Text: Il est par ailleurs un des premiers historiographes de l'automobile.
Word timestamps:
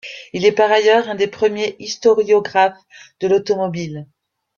Il 0.33 0.45
est 0.47 0.51
par 0.51 0.71
ailleurs 0.71 1.09
un 1.09 1.13
des 1.13 1.27
premiers 1.27 1.75
historiographes 1.77 2.75
de 3.19 3.27
l'automobile. 3.27 4.07